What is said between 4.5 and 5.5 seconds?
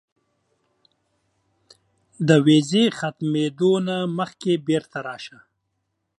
بیرته راشه.